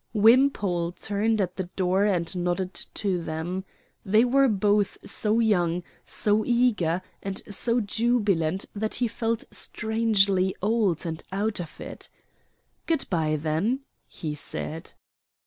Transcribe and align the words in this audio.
Wimpole 0.15 0.93
turned 0.93 1.39
at 1.41 1.57
the 1.57 1.65
door 1.75 2.05
and 2.05 2.35
nodded 2.35 2.73
to 2.73 3.21
them. 3.21 3.65
They 4.03 4.25
were 4.25 4.47
both 4.47 4.97
so 5.05 5.39
young, 5.39 5.83
so 6.03 6.43
eager, 6.43 7.03
and 7.21 7.39
so 7.53 7.79
jubilant 7.81 8.65
that 8.73 8.95
he 8.95 9.07
felt 9.07 9.43
strangely 9.51 10.55
old 10.59 11.05
and 11.05 11.23
out 11.31 11.59
of 11.59 11.79
it. 11.79 12.09
"Good 12.87 13.05
by, 13.11 13.35
then," 13.35 13.81
he 14.07 14.33
said. 14.33 14.93